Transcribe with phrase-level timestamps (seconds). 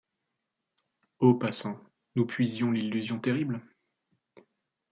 [1.19, 1.79] O passant,
[2.15, 3.61] nous puisions l’illusion terrible?